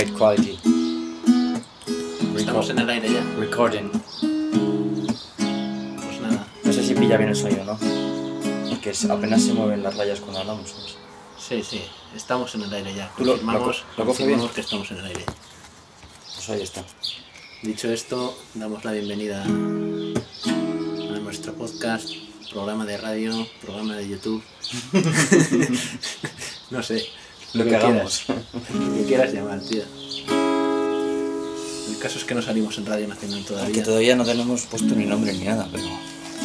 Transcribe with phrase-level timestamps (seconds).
[0.00, 0.58] high quality.
[2.36, 3.22] Estamos en el aire ya.
[3.38, 3.90] Recording.
[5.96, 6.46] Pues nada.
[6.64, 7.78] No sé si pilla bien el sonido, ¿no?
[8.70, 10.70] Porque apenas se mueven las rayas cuando hablamos.
[10.70, 10.96] ¿sabes?
[11.38, 11.82] Sí, sí.
[12.16, 13.12] Estamos en el aire ya.
[13.16, 14.54] ¿Tú lo- Confirmamos, lo co- lo coges confirmamos bien?
[14.54, 15.24] que estamos en el aire.
[16.34, 16.82] Pues ahí está.
[17.62, 19.46] Dicho esto, damos la bienvenida a
[21.18, 22.08] nuestro podcast,
[22.50, 24.42] programa de radio, programa de YouTube.
[26.70, 27.04] no sé.
[27.54, 28.22] Lo que hagamos.
[28.26, 28.44] quieras.
[28.74, 29.82] Lo que quieras llamar, tío.
[31.88, 33.82] El caso es que no salimos en Radio Nacional todavía.
[33.84, 35.84] todavía no tenemos puesto ni nombre ni nada, pero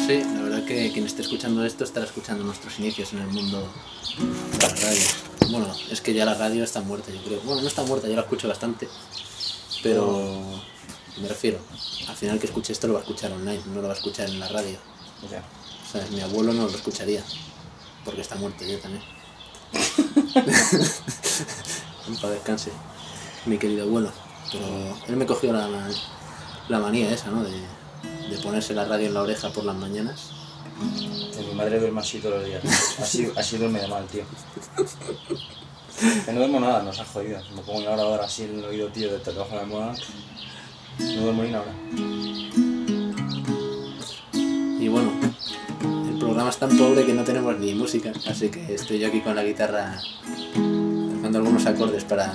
[0.06, 3.66] Sí, la verdad que quien esté escuchando esto estará escuchando nuestros inicios en el mundo
[4.52, 5.02] de la radio.
[5.50, 7.40] Bueno, es que ya la radio está muerta, yo creo.
[7.40, 8.88] Bueno, no está muerta, yo la escucho bastante.
[9.82, 10.42] Pero
[11.20, 11.58] me refiero,
[12.08, 14.28] al final que escuche esto lo va a escuchar online, no lo va a escuchar
[14.28, 14.78] en la radio.
[15.30, 15.42] ya.
[15.88, 17.24] O sea, mi abuelo no lo escucharía,
[18.04, 19.02] porque está muerto yo también.
[22.20, 22.70] Paz descanse,
[23.46, 24.10] mi querido abuelo.
[24.52, 24.66] Pero
[25.08, 25.68] él me cogió la,
[26.68, 27.42] la manía esa, ¿no?
[27.42, 30.30] De, de ponerse la radio en la oreja por las mañanas.
[31.38, 32.62] Mi madre duerme así todos los días.
[33.00, 34.24] Así, así duerme de mal, tío.
[36.26, 37.40] Que no duermo nada, nos ha jodido.
[37.54, 39.94] Me pongo una grabadora así en el oído, tío, de trabajo de la almohada,
[40.98, 41.72] no duermo ni una hora.
[44.78, 45.12] Y bueno,
[46.36, 49.34] programa es tan pobre que no tenemos ni música, así que estoy yo aquí con
[49.34, 49.98] la guitarra
[50.52, 52.30] tocando algunos acordes para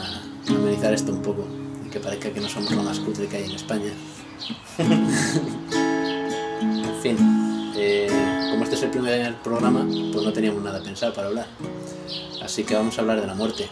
[0.50, 1.46] amenizar esto un poco
[1.86, 3.92] y que parezca que no somos lo más cutre que hay en España.
[4.80, 5.08] en
[7.04, 7.16] fin,
[7.76, 8.08] eh,
[8.50, 11.46] como este es el primer programa, pues no teníamos nada pensado para hablar.
[12.42, 13.70] Así que vamos a hablar de la muerte.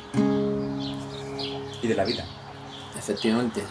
[1.81, 2.23] Y de la vida.
[2.95, 3.64] Efectivamente.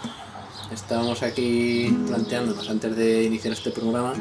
[0.72, 4.12] Estábamos aquí planteándonos antes de iniciar este programa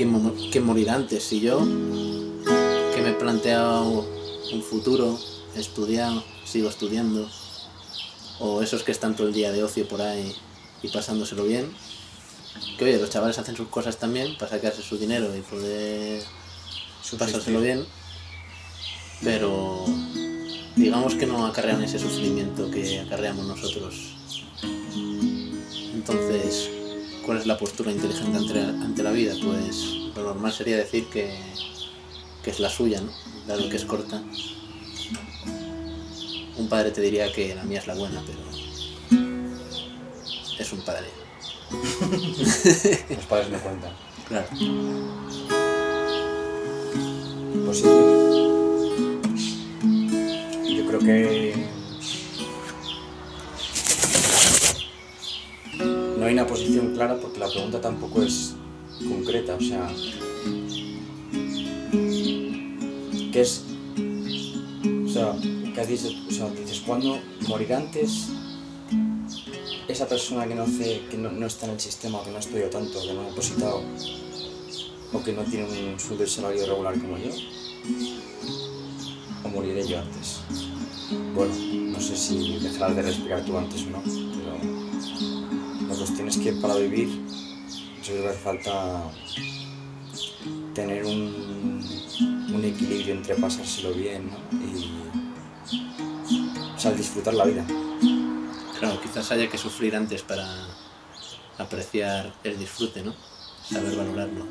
[0.00, 4.06] quién, mo- quién morirá antes, si yo, que me he planteado
[4.50, 5.18] un futuro,
[5.54, 7.28] he estudiado, sigo estudiando,
[8.38, 10.34] o esos que están todo el día de ocio por ahí
[10.82, 11.70] y pasándoselo bien.
[12.78, 16.22] Que oye, los chavales hacen sus cosas también para sacarse su dinero y poder
[17.18, 17.84] pasárselo bien,
[19.22, 19.84] pero
[20.76, 23.96] digamos que no acarrean ese sufrimiento que acarreamos nosotros.
[25.92, 26.70] Entonces,
[27.26, 29.34] ¿cuál es la postura inteligente ante la, ante la vida?
[29.42, 31.38] Pues lo normal sería decir que,
[32.42, 33.12] que es la suya, ¿no?
[33.46, 34.22] Dado que es corta.
[36.56, 38.38] Un padre te diría que la mía es la buena, pero
[40.58, 41.08] es un padre.
[43.14, 43.92] Los padres no cuentan.
[44.28, 44.46] Claro.
[47.64, 47.84] Pues sí.
[50.76, 51.66] Yo creo que.
[56.18, 58.54] No hay una posición clara porque la pregunta tampoco es
[59.08, 59.90] concreta, o sea.
[63.32, 63.64] ¿Qué es?
[65.04, 65.36] O sea,
[65.74, 66.08] ¿qué has dicho?
[66.28, 67.18] O sea, dices, ¿cuándo
[67.48, 68.28] morirá antes
[69.88, 72.40] esa persona que no, hace, que no, no está en el sistema, que no ha
[72.40, 73.82] estudiado tanto, que no ha depositado,
[75.12, 77.30] o que no tiene un sueldo salario regular como yo?
[79.44, 80.40] o moriré yo antes.
[81.34, 81.54] Bueno,
[81.92, 86.52] no sé si dejarás de respirar tú antes o no, pero la cuestión es que
[86.52, 87.08] para vivir
[88.02, 89.02] yo creo que hace falta
[90.74, 91.84] tener un,
[92.52, 94.58] un equilibrio entre pasárselo bien ¿no?
[94.66, 95.10] y
[96.74, 97.64] o sea, disfrutar la vida.
[98.78, 100.46] Claro, quizás haya que sufrir antes para
[101.58, 103.14] apreciar el disfrute, ¿no?
[103.62, 104.46] Saber valorarlo.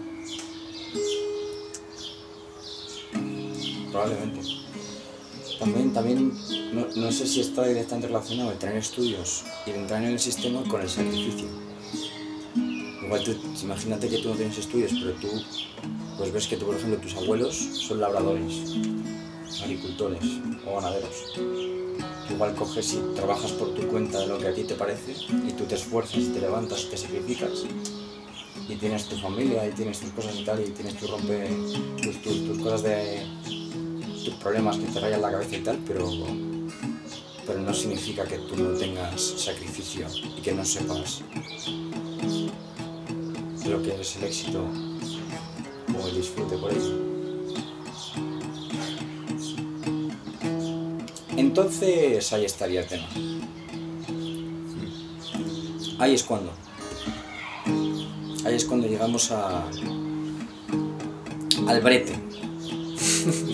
[3.91, 4.41] Probablemente.
[5.57, 6.33] También, también
[6.71, 10.19] no, no sé si está directamente relacionado el tener estudios y el entrar en el
[10.19, 11.68] sistema con el sacrificio.
[13.09, 15.43] Igual tú, imagínate que tú no tienes estudios, pero tú
[16.15, 18.75] pues ves que tú, por ejemplo, tus abuelos son labradores,
[19.63, 20.21] agricultores
[20.63, 21.33] o ganaderos.
[22.29, 25.51] Igual coges y trabajas por tu cuenta de lo que a ti te parece y
[25.53, 27.65] tú te esfuerzas, te levantas, te sacrificas
[28.69, 31.49] y tienes tu familia y tienes tus cosas y tal y tienes tu rompe
[32.03, 33.25] tus, tus, tus cosas de
[34.23, 36.07] tus problemas que te rayan la cabeza y tal, pero,
[37.47, 40.05] pero no significa que tú no tengas sacrificio
[40.37, 41.23] y que no sepas
[43.69, 44.63] lo que es el éxito
[45.93, 47.09] o el disfrute por ello.
[51.37, 53.07] Entonces ahí estaría el tema.
[55.99, 56.51] Ahí es cuando.
[58.45, 59.63] Ahí es cuando llegamos a.
[61.67, 62.13] al brete.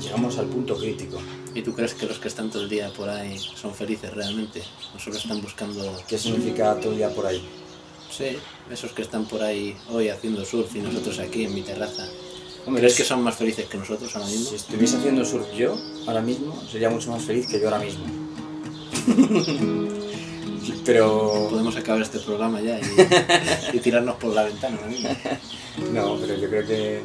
[0.00, 1.18] llegamos al punto crítico.
[1.60, 4.62] ¿Y tú crees que los que están todo el día por ahí son felices realmente?
[4.96, 5.94] ¿O solo están buscando...
[6.08, 7.46] ¿Qué significa todo el día por ahí?
[8.10, 8.38] Sí,
[8.70, 12.08] esos que están por ahí hoy haciendo surf y nosotros aquí en mi terraza.
[12.64, 14.48] Hombre, ¿Crees es- que son más felices que nosotros ahora mismo?
[14.48, 15.76] Si estuviese haciendo surf yo,
[16.06, 18.06] ahora mismo, sería mucho más feliz que yo ahora mismo.
[20.86, 21.48] pero...
[21.50, 24.78] Podemos acabar este programa ya y, y tirarnos por la ventana.
[25.92, 27.02] No, pero yo creo que...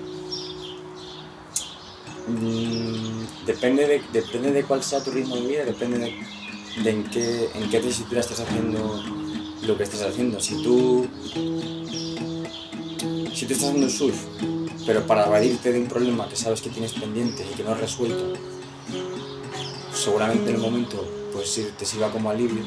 [2.29, 3.14] mm,
[3.45, 7.69] depende, de, depende de cuál sea tu ritmo de vida, depende de, en, qué, en
[7.69, 9.03] qué tesitura estás haciendo
[9.65, 10.39] lo que estás haciendo.
[10.39, 11.07] Si tú...
[13.33, 14.15] Si tú estás haciendo surf,
[14.85, 17.79] pero para evadirte de un problema que sabes que tienes pendiente y que no has
[17.81, 18.33] resuelto,
[19.93, 22.63] seguramente en el momento pues te sirva como alivio,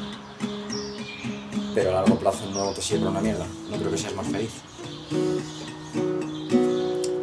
[1.74, 3.46] pero a largo plazo no te sirve una mierda.
[3.70, 4.50] No creo que seas más feliz.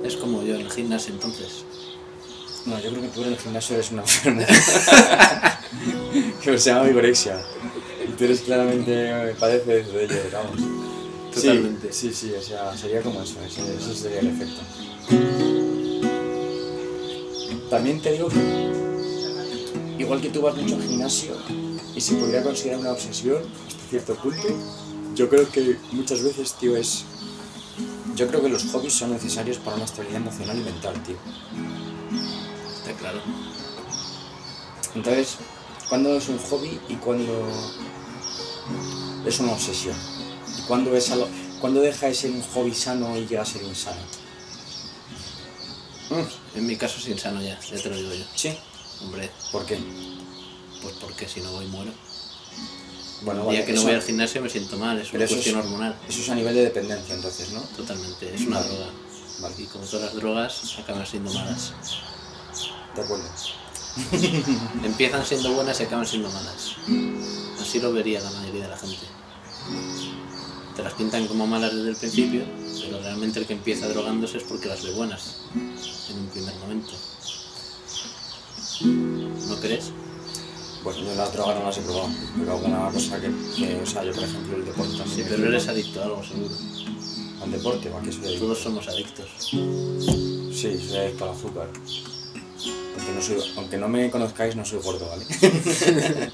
[0.04, 1.66] Es como yo en el gimnasio entonces.
[2.66, 4.42] No, yo creo que tú en el gimnasio eres una enfermo.
[6.44, 7.42] que se llama vigorexia.
[8.08, 10.62] Y tú eres claramente eh, padeces de ello, vamos.
[11.34, 11.92] Totalmente.
[11.92, 14.62] Sí, sí, sí, o sea, sería como eso, ese, ese sería el efecto.
[17.70, 18.72] También te digo que,
[20.00, 21.36] igual que tú vas mucho al gimnasio
[21.94, 24.48] y se podría considerar una obsesión hasta cierto punto,
[25.16, 27.04] yo creo que muchas veces, tío, es.
[28.16, 31.18] Yo creo que los hobbies son necesarios para una estabilidad emocional y mental, tío.
[32.86, 33.20] Está claro.
[34.94, 35.38] Entonces,
[35.90, 37.48] ¿cuándo es un hobby y cuándo
[39.26, 39.96] es una obsesión?
[40.58, 41.28] ¿Y cuándo, es algo,
[41.60, 44.00] cuándo deja de ser un hobby sano y llega a ser insano?
[46.56, 48.24] En mi caso es insano ya, ya te lo digo yo.
[48.36, 48.56] Sí.
[49.02, 49.78] Hombre, ¿Por qué?
[50.82, 51.92] pues porque si no voy muero.
[53.24, 55.60] Bueno, El día vale, que no voy al gimnasio me siento mal, es una cuestión
[55.60, 55.98] es- hormonal.
[56.08, 57.62] eso es a nivel de dependencia, entonces, ¿no?
[57.62, 58.70] Totalmente, es una Vale.
[58.70, 58.90] droga.
[59.40, 61.74] Vale, Y como todas las drogas, acaban siendo malas.
[62.96, 63.26] De acuerdo.
[64.84, 66.76] Empiezan siendo buenas y acaban siendo malas.
[67.62, 69.06] Así lo vería la mayoría de la gente.
[70.76, 72.44] Te las pintan como malas desde el principio,
[72.82, 76.92] pero realmente el que empieza drogándose es porque las ve buenas en un primer momento.
[79.48, 79.92] ¿No crees?
[80.84, 84.04] Bueno, yo las drogas no las he probado, pero alguna cosa que, que, o sea,
[84.04, 85.18] yo por ejemplo el deporte también.
[85.18, 86.56] Sí, pero eres adicto a algo seguro.
[87.42, 88.46] ¿Al deporte o a qué soy adicto?
[88.46, 89.30] Todos somos adictos.
[89.50, 91.68] Sí, soy adicto al azúcar.
[92.98, 95.26] Aunque no, soy, aunque no me conozcáis, no soy gordo, ¿vale?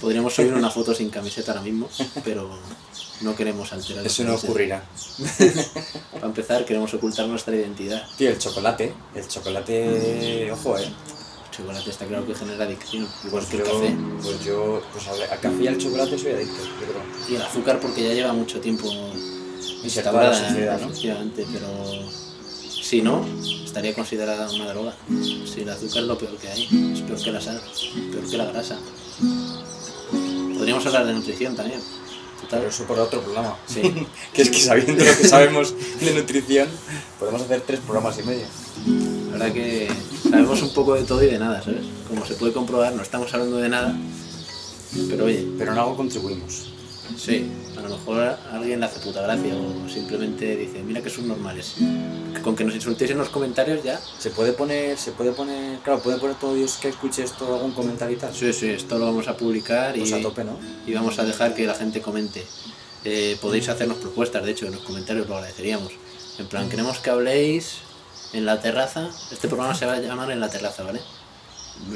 [0.00, 1.88] Podríamos subir una foto sin camiseta ahora mismo,
[2.24, 2.50] pero
[3.22, 4.06] no queremos alterar.
[4.06, 4.84] Eso la no ocurrirá.
[6.12, 8.06] Para empezar, queremos ocultar nuestra identidad.
[8.16, 10.84] Tío, el chocolate, el chocolate, ojo, eh.
[10.84, 13.96] El chocolate está claro que genera adicción, igual Pues que el yo, café.
[14.22, 17.02] pues yo, pues al, café y al chocolate soy adicto, yo creo.
[17.30, 18.88] Y el azúcar porque ya lleva mucho tiempo
[19.84, 20.86] Insertada en la instaurada, sociedad, ¿no?
[20.86, 21.68] efectivamente, pero
[22.92, 23.24] si no,
[23.64, 24.94] estaría considerada una droga.
[25.46, 27.58] Si el azúcar es lo peor que hay, es peor que la sal,
[28.12, 28.78] peor que la grasa.
[30.58, 31.80] Podríamos hablar de nutrición también.
[31.80, 32.64] Pero Total.
[32.66, 33.56] eso por otro programa.
[33.66, 33.80] Sí,
[34.34, 36.68] Que es que sabiendo lo que sabemos de nutrición,
[37.18, 38.44] podemos hacer tres programas y medio.
[39.30, 39.88] la verdad que
[40.30, 41.86] sabemos un poco de todo y de nada, ¿sabes?
[42.06, 43.96] Como se puede comprobar, no estamos hablando de nada,
[45.08, 46.74] pero oye, Pero en algo contribuimos.
[47.16, 51.28] Sí, a lo mejor alguien le hace puta gracia o simplemente dice, mira que son
[51.28, 51.74] normales.
[52.42, 54.00] Con que nos insultéis en los comentarios ya.
[54.18, 57.72] Se puede poner, se puede poner, claro, puede poner todo Dios que escuche esto algún
[57.72, 58.34] comentario y tal.
[58.34, 60.58] Sí, sí, esto lo vamos a publicar y, Pues a tope, ¿no?
[60.86, 62.44] y vamos a dejar que la gente comente.
[63.04, 65.92] Eh, podéis hacernos propuestas, de hecho, en los comentarios lo agradeceríamos.
[66.38, 67.78] En plan, queremos que habléis
[68.32, 69.10] en la terraza.
[69.30, 71.00] Este programa se va a llamar En la terraza, ¿vale?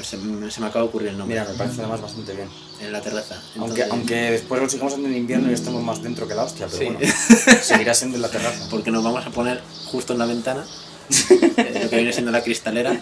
[0.03, 1.39] Se, me- se me acaba de ocurrir el nombre.
[1.39, 2.49] Mira, me parece además bastante bien.
[2.81, 3.35] En la terraza.
[3.57, 6.67] Aunque, Entonces- aunque después lo sigamos en invierno y estemos más dentro que la hostia,
[6.67, 6.85] pero Sí.
[6.85, 6.99] bueno,
[7.63, 8.67] seguirá siendo en la terraza.
[8.69, 10.65] porque nos vamos a poner justo en la ventana,
[11.29, 13.01] eh, lo que viene siendo la cristalera,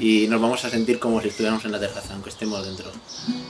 [0.00, 2.90] y nos vamos a sentir como si estuviéramos en la terraza, aunque estemos dentro.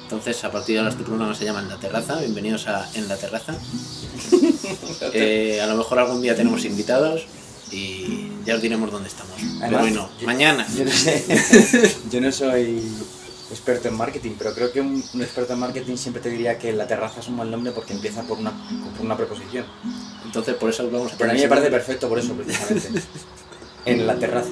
[0.02, 3.08] Entonces, a partir de ahora este programa se llama En la terraza, bienvenidos a En
[3.08, 3.54] la terraza.
[5.12, 7.26] Eh, a lo mejor algún día tenemos invitados
[7.72, 9.34] y ya os diremos dónde estamos.
[9.36, 10.66] Pero Además, hoy no, yo- mañana.
[10.76, 12.82] Yo no, sé, yo no soy
[13.50, 16.72] experto en marketing, pero creo que un, un experto en marketing siempre te diría que
[16.72, 18.52] la terraza es un mal nombre porque empieza por una,
[18.96, 19.64] por una preposición.
[20.24, 23.02] Entonces, por eso vamos a Pero a mí me parece perfecto por eso, precisamente.
[23.84, 24.50] En la terraza.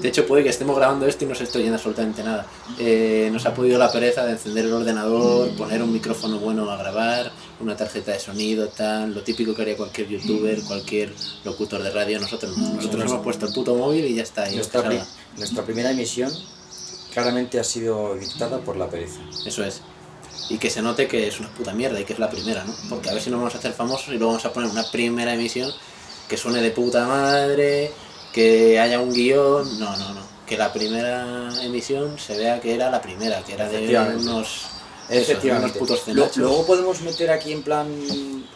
[0.00, 2.46] De hecho, puede que estemos grabando esto y no se esté oyendo absolutamente nada.
[2.78, 6.76] Eh, nos ha podido la pereza de encender el ordenador, poner un micrófono bueno a
[6.76, 11.12] grabar, una tarjeta de sonido, tal, lo típico que haría cualquier youtuber, cualquier
[11.44, 12.18] locutor de radio.
[12.20, 12.74] Nosotros no.
[12.74, 14.50] Nosotros Nos- hemos puesto el puto móvil y ya está.
[14.50, 15.00] Y Nuestra, pri-
[15.38, 16.30] nuestra primera emisión
[17.12, 19.20] claramente ha sido dictada por la pereza.
[19.46, 19.80] Eso es.
[20.50, 22.74] Y que se note que es una puta mierda y que es la primera, ¿no?
[22.88, 24.84] Porque a ver si nos vamos a hacer famosos y luego vamos a poner una
[24.90, 25.72] primera emisión
[26.28, 27.90] que suene de puta madre,
[28.32, 29.78] que haya un guion.
[29.80, 30.20] No, no, no.
[30.46, 34.66] Que la primera emisión se vea que era la primera, que era de unos
[35.08, 35.66] Efectivamente.
[35.66, 36.36] unos putos cenachos.
[36.36, 37.86] luego podemos meter aquí en plan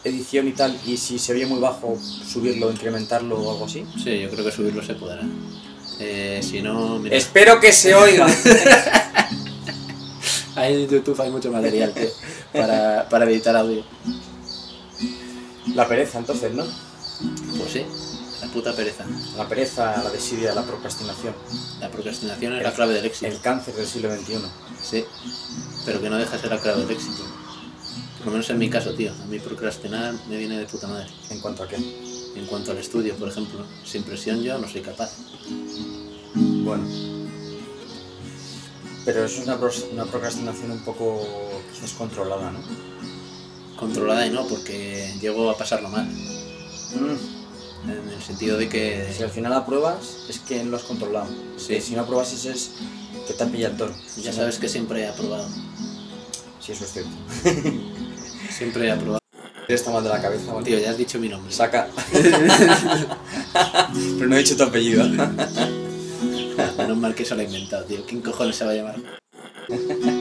[0.05, 3.85] edición y tal, y si se oye muy bajo, subirlo, incrementarlo o algo así.
[4.03, 5.23] Sí, yo creo que subirlo se podrá.
[5.99, 8.27] Eh, si no, mira, Espero que se oiga.
[10.57, 12.09] ahí en YouTube hay mucho material tío,
[12.53, 13.85] para, para editar audio.
[15.75, 16.65] La pereza, entonces, ¿no?
[17.59, 17.85] Pues sí,
[18.41, 19.05] la puta pereza.
[19.37, 21.35] La pereza, la desidia, la procrastinación.
[21.81, 23.27] La procrastinación es la clave del éxito.
[23.27, 24.39] El cáncer del siglo XXI.
[24.83, 25.05] Sí,
[25.85, 27.23] pero que no deja de ser la clave del éxito.
[28.19, 29.13] Por lo menos en mi caso, tío.
[29.13, 31.09] A mí procrastinar me viene de puta madre.
[31.31, 31.77] ¿En cuanto a qué?
[31.77, 35.11] En cuanto al estudio, por ejemplo, sin presión yo no soy capaz.
[36.35, 36.85] Bueno.
[39.05, 39.59] Pero eso es una,
[39.93, 41.27] una procrastinación un poco
[41.73, 42.61] quizás controlada, ¿no?
[43.77, 46.07] Controlada y no, porque llego a pasarlo mal.
[46.07, 47.40] Mm.
[47.85, 49.13] En el sentido de que...
[49.17, 51.29] Si al final apruebas, es que lo has controlado.
[51.57, 51.81] Sí.
[51.81, 52.73] Si no apruebas, ese es
[53.27, 53.95] que te ha pillado el toro.
[54.23, 55.49] Ya sabes que siempre he aprobado.
[56.61, 57.11] Sí, eso es cierto.
[58.51, 59.21] Siempre he aprobado.
[59.69, 60.53] Está mal de la cabeza.
[60.65, 61.53] Tío, ya has dicho mi nombre.
[61.53, 61.89] Saca.
[64.19, 65.07] Pero no he dicho tu apellido.
[66.77, 68.05] Menos mal que eso lo he inventado, tío.
[68.07, 68.97] ¿Quién cojones se va a llamar?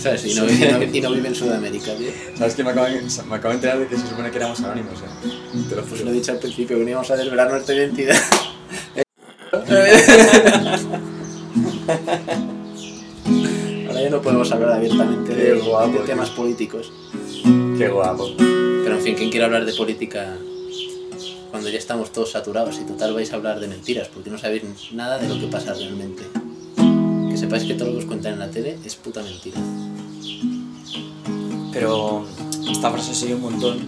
[0.00, 0.24] ¿Sabes?
[0.26, 2.10] Y no, y no- y no vive en Sudamérica, tío.
[2.38, 4.60] ¿Sabes que me acabo, de, me acabo de enterar de que se supone que éramos
[4.60, 5.28] anónimos, eh?
[5.68, 6.04] Te lo Pues juro.
[6.06, 8.16] lo he dicho al principio, que no íbamos a desvelar nuestra identidad.
[13.86, 16.02] Ahora ya no podemos hablar abiertamente de, guapo, de tío.
[16.06, 16.92] temas políticos.
[17.78, 18.30] Qué guapo.
[18.36, 20.36] Pero en fin, ¿quién quiere hablar de política
[21.50, 24.08] cuando ya estamos todos saturados y total vais a hablar de mentiras?
[24.12, 24.62] Porque no sabéis
[24.92, 26.22] nada de lo que pasa realmente.
[27.54, 29.60] Que sepáis que todo lo que os cuentan en la tele es puta mentira.
[31.72, 32.26] Pero
[32.68, 33.78] esta frase sigue un montón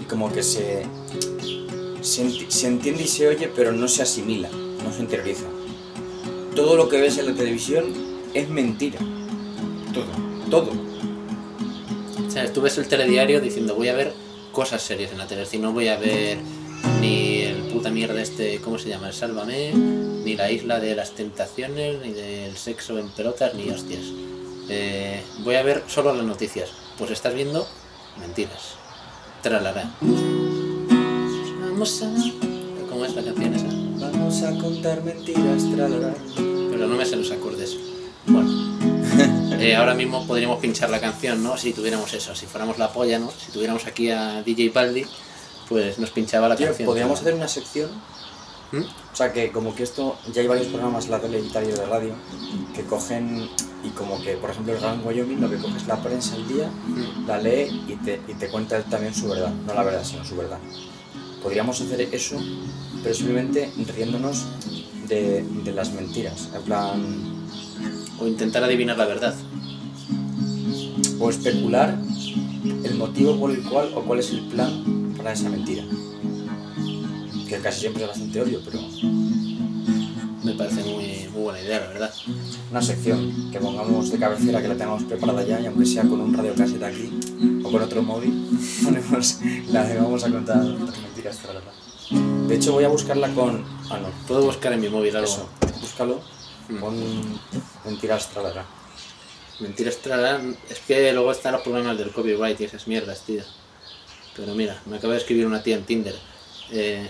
[0.00, 0.86] y como que se,
[2.00, 4.48] se, enti- se entiende y se oye, pero no se asimila,
[4.82, 5.44] no se interioriza.
[6.56, 7.84] Todo lo que ves en la televisión
[8.32, 8.98] es mentira.
[9.92, 10.06] Todo,
[10.50, 10.70] todo.
[12.26, 14.14] O sea, tú ves el telediario diciendo voy a ver
[14.52, 16.38] cosas serias en la tele, es decir, no voy a ver
[17.02, 19.08] ni el puta mierda este, ¿cómo se llama?
[19.08, 19.72] El Sálvame,
[20.28, 24.02] ni la isla de las tentaciones, ni del sexo en pelotas, ni hostias.
[24.68, 26.68] Eh, voy a ver solo las noticias.
[26.98, 27.66] Pues estás viendo
[28.20, 28.74] mentiras.
[29.42, 29.90] Tralará.
[31.62, 32.10] Vamos a...
[32.90, 33.68] ¿Cómo es la canción esa?
[34.06, 36.14] Vamos a contar mentiras, tralala.
[36.36, 37.78] Pero no me sé los acordes.
[38.26, 38.50] Bueno,
[39.58, 41.56] eh, ahora mismo podríamos pinchar la canción, ¿no?
[41.56, 43.30] Si tuviéramos eso, si fuéramos la polla, ¿no?
[43.30, 45.06] Si tuviéramos aquí a DJ Baldi,
[45.70, 46.84] pues nos pinchaba la Tío, canción.
[46.84, 47.88] podríamos hacer una sección
[48.72, 48.82] ¿Mm?
[49.12, 51.86] O sea que como que esto, ya hay varios programas en la tele y de
[51.86, 52.12] radio
[52.74, 53.48] que cogen
[53.82, 56.46] y como que, por ejemplo, el Gran Wyoming lo que coge es la prensa al
[56.48, 57.26] día, Mm.
[57.26, 60.36] la lee y te, y te cuenta también su verdad, no la verdad, sino su
[60.36, 60.58] verdad.
[61.42, 62.36] Podríamos hacer eso,
[63.02, 64.44] pero simplemente riéndonos
[65.08, 67.38] de, de las mentiras, en plan,
[68.20, 69.34] O intentar adivinar la verdad.
[71.20, 71.96] o especular
[72.84, 75.84] el motivo por el cual o cuál es el plan para esa mentira.
[77.58, 78.78] Que casi siempre es bastante obvio, pero
[80.44, 82.14] Me parece muy, muy buena idea, la verdad.
[82.70, 86.20] una sección que pongamos de cabecera, que la tengamos preparada ya, y aunque sea con
[86.20, 87.10] un radiocasete aquí
[87.64, 88.48] o con otro móvil,
[88.84, 89.40] ponemos
[89.72, 91.72] la de vamos a contar las mentiras, tralala.
[92.46, 93.64] De hecho, voy a buscarla con.
[93.90, 95.26] Ah, no, Puedo buscar en mi móvil algo.
[95.26, 95.48] eso,
[95.80, 96.20] búscalo,
[96.78, 96.94] pon
[97.84, 98.64] mentiras, tralala.
[99.58, 100.56] Mentiras tralan.
[100.70, 103.42] Es que luego están los problemas del copyright y esas mierdas, tío.
[104.36, 106.14] Pero mira, me acaba de escribir una tía en Tinder.
[106.70, 107.08] Eh,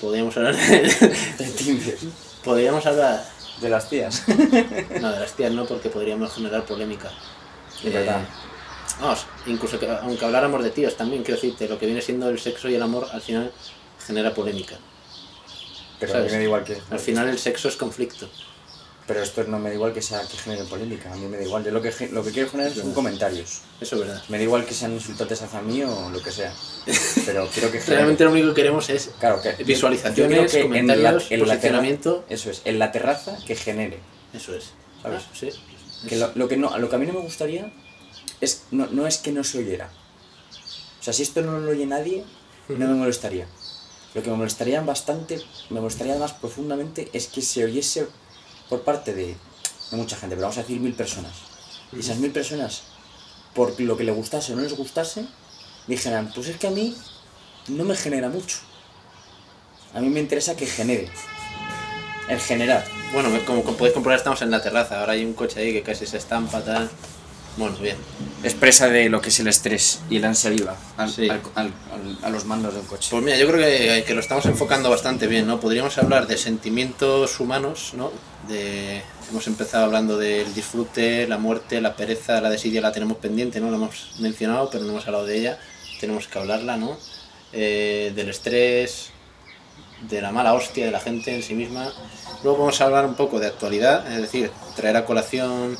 [0.00, 1.16] podríamos hablar de...
[1.38, 1.98] De Tinder.
[2.42, 3.24] podríamos hablar...
[3.60, 4.24] De las tías.
[5.00, 7.10] No, de las tías no, porque podríamos generar polémica.
[7.82, 8.20] De verdad.
[9.00, 12.38] Vamos, incluso que, aunque habláramos de tíos también, quiero decirte, lo que viene siendo el
[12.38, 13.52] sexo y el amor al final
[14.04, 14.76] genera polémica.
[16.00, 16.32] Pero a mí ¿Sabes?
[16.32, 16.76] me da igual que.
[16.90, 18.28] Al final el sexo es conflicto.
[19.06, 21.42] Pero esto no me da igual que sea que genere polémica, a mí me da
[21.42, 21.62] igual.
[21.62, 23.60] Yo lo que, lo que quiero generar son comentarios.
[23.78, 24.22] Eso es verdad.
[24.30, 26.54] Me da igual que sean insultantes hacia mí o lo que sea.
[27.26, 27.96] Pero quiero que genere.
[27.96, 31.40] Realmente lo único que queremos es Claro, que yo- visualizaciones, que en comentarios, la- en
[31.40, 32.24] la terra- posicionamiento.
[32.30, 33.98] eso es, en la terraza que genere.
[34.32, 34.70] Eso es.
[35.02, 35.22] ¿Sabes?
[35.26, 35.50] Ah, sí.
[36.08, 37.70] Que lo, lo que no, lo que a mí no me gustaría
[38.40, 39.90] es no, no es que no se oyera.
[41.00, 42.24] O sea, si esto no lo oye nadie,
[42.68, 43.46] no me molestaría.
[44.14, 48.06] Lo que me molestaría bastante, me molestaría más profundamente es que se oyese
[48.68, 49.36] por parte de,
[49.92, 51.32] mucha gente, pero vamos a decir mil personas.
[51.92, 52.82] Y esas mil personas,
[53.54, 55.26] por lo que le gustase o no les gustase,
[55.86, 56.96] dijeran, pues es que a mí
[57.68, 58.58] no me genera mucho.
[59.94, 61.08] A mí me interesa que genere.
[62.28, 62.84] El generar.
[63.12, 64.98] Bueno, como podéis comprobar estamos en la terraza.
[64.98, 66.90] Ahora hay un coche ahí que casi se estampa, tal.
[67.56, 67.96] Bueno, bien.
[68.42, 71.28] expresa de lo que es el estrés y el ansia viva al- Sí.
[71.30, 71.72] al- al-
[72.22, 73.08] a los mandos de un coche.
[73.10, 75.60] Pues mira, yo creo que, que lo estamos enfocando bastante bien, ¿no?
[75.60, 78.10] Podríamos hablar de sentimientos humanos, ¿no?
[78.48, 83.60] De, hemos empezado hablando del disfrute, la muerte, la pereza, la desidia la tenemos pendiente,
[83.60, 83.70] ¿no?
[83.70, 85.58] La hemos mencionado, pero no hemos hablado de ella.
[86.00, 86.98] Tenemos que hablarla, ¿no?
[87.52, 89.10] Eh, del estrés,
[90.10, 91.90] de la mala hostia de la gente en sí misma.
[92.42, 95.78] Luego vamos a hablar un poco de actualidad, es decir, traer a colación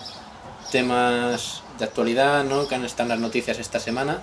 [0.72, 2.68] temas de actualidad, ¿no?
[2.68, 4.22] Que han estado en las noticias esta semana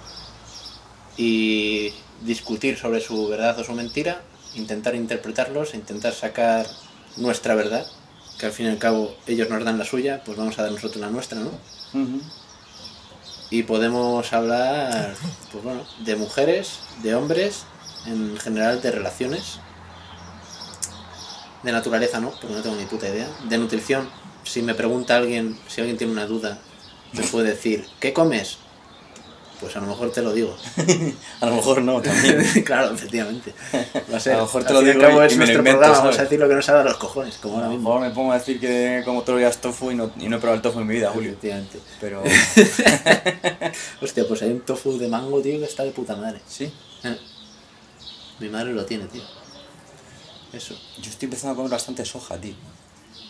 [1.17, 4.22] y discutir sobre su verdad o su mentira,
[4.55, 6.65] intentar interpretarlos, intentar sacar
[7.17, 7.86] nuestra verdad,
[8.39, 10.72] que al fin y al cabo ellos nos dan la suya, pues vamos a dar
[10.72, 11.51] nosotros la nuestra, ¿no?
[13.50, 15.13] Y podemos hablar,
[15.51, 17.65] pues bueno, de mujeres, de hombres,
[18.05, 19.60] en general de relaciones,
[21.62, 22.31] de naturaleza, ¿no?
[22.31, 24.10] Porque no tengo ni puta idea, de nutrición.
[24.43, 26.60] Si me pregunta alguien, si alguien tiene una duda,
[27.13, 28.58] me puede decir, ¿qué comes?
[29.60, 30.58] Pues a lo mejor te lo digo.
[31.41, 32.41] A lo mejor no, también.
[32.65, 33.53] claro, efectivamente.
[34.12, 35.86] Va a ser, A lo mejor te lo digo y- es y nuestro invento, programa,
[35.86, 35.98] ¿sabes?
[36.00, 37.89] vamos a decir lo que nos ha dado los cojones, como A lo mismo.
[37.89, 40.38] mejor me pongo a decir que como todos los días tofu y no, y no
[40.38, 41.30] he probado el tofu en mi vida, Julio.
[41.30, 41.77] Efectivamente.
[42.00, 42.24] Pero
[44.01, 46.41] Hostia, pues hay un tofu de mango, tío, que está de puta madre.
[46.48, 46.72] sí,
[47.03, 47.18] Eh.
[48.39, 49.22] Mi madre lo tiene, tío.
[50.53, 50.74] Eso.
[51.00, 52.56] yo estoy empezando a comer bastante soja, tío.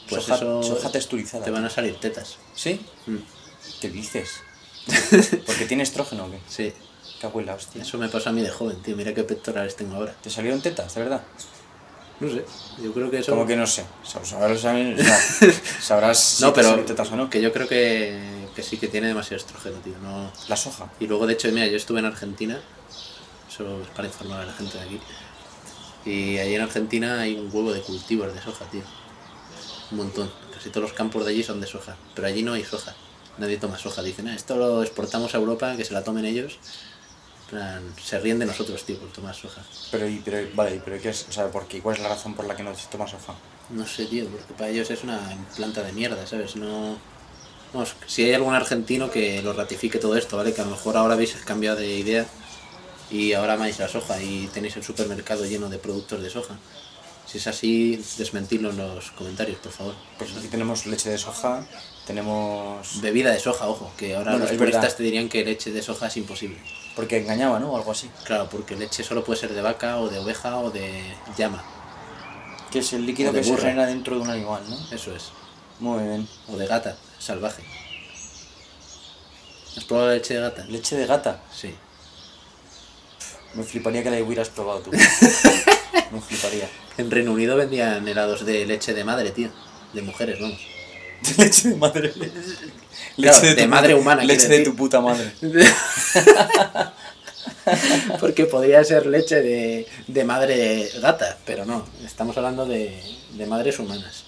[0.09, 1.43] Pues soja, eso soja texturizada.
[1.43, 2.37] Te van a salir tetas.
[2.55, 2.79] ¿Sí?
[3.07, 3.17] Mm.
[3.79, 4.41] ¿Qué dices?
[5.45, 6.39] ¿Porque tiene estrógeno o qué?
[6.47, 6.73] Sí.
[7.19, 7.81] Qué abuela, hostia.
[7.83, 8.95] Eso me pasó a mí de joven, tío.
[8.95, 10.13] Mira qué pectorales tengo ahora.
[10.21, 11.21] ¿Te salieron tetas, de verdad?
[12.19, 12.45] No sé.
[12.83, 13.31] Yo creo que eso.
[13.31, 13.85] Como que no sé.
[14.05, 14.23] Sab-
[15.79, 17.29] Sabrás, si No, pero tetas o no.
[17.29, 19.93] que yo creo que, que sí que tiene demasiado estrógeno, tío.
[20.01, 20.31] No...
[20.47, 20.91] La soja.
[20.99, 22.59] Y luego, de hecho, mira, yo estuve en Argentina.
[23.51, 24.99] Eso es para informar a la gente de aquí.
[26.05, 28.81] Y allí en Argentina hay un huevo de cultivos de soja, tío.
[29.91, 30.31] Un montón.
[30.53, 31.95] Casi todos los campos de allí son de soja.
[32.15, 32.95] Pero allí no hay soja.
[33.37, 34.01] Nadie toma soja.
[34.03, 36.57] Dicen, "Ah, esto lo exportamos a Europa, que se la tomen ellos.
[37.49, 39.61] Plan, se ríen de nosotros, tío, por tomar soja.
[39.91, 41.25] Pero, y- pero, vale, pero ¿qué es?
[41.29, 41.81] O sea, ¿por qué?
[41.81, 43.33] ¿cuál es la razón por la que no se toma soja?
[43.69, 45.19] No sé, tío, porque para ellos es una
[45.55, 46.55] planta de mierda, ¿sabes?
[46.55, 46.97] No...
[47.73, 50.53] Vamos, si hay algún argentino que lo ratifique todo esto, ¿vale?
[50.53, 52.25] Que a lo mejor ahora habéis cambiado de idea
[53.09, 56.55] y ahora amáis la soja y tenéis el supermercado lleno de productos de soja.
[57.25, 59.95] Si es así, desmentidlo en los comentarios, por favor.
[60.17, 61.65] Pues aquí tenemos leche de soja,
[62.05, 63.01] tenemos...
[63.01, 64.93] Bebida de soja, ojo, que ahora Bueno, los verdad.
[64.93, 66.57] te dirían que leche de soja es imposible.
[66.95, 67.71] Porque engañaba, ¿no?
[67.71, 68.09] O algo así.
[68.25, 71.01] Claro, porque leche solo puede ser de vaca o de oveja o de
[71.37, 71.63] llama.
[72.69, 73.63] Que es el líquido que se burra.
[73.63, 74.77] genera dentro de un animal, ¿no?
[74.93, 75.31] Eso es.
[75.79, 76.27] Muy bien.
[76.49, 77.63] O de gata, salvaje.
[79.77, 80.65] ¿Has probado la leche de gata?
[80.65, 81.41] Leche de gata.
[81.53, 81.73] Sí.
[83.53, 84.91] Me fliparía que la hubieras probado tú.
[86.11, 86.69] Me fliparía.
[86.97, 89.49] En Reino Unido vendían helados de leche de madre, tío.
[89.93, 90.59] De mujeres, vamos.
[91.37, 92.13] leche de madre.
[93.15, 94.65] Claro, de tu madre puta- humana, Leche de decir.
[94.65, 95.31] tu puta madre.
[98.19, 101.85] Porque podría ser leche de, de madre gata, pero no.
[102.05, 103.01] Estamos hablando de,
[103.33, 104.23] de madres humanas.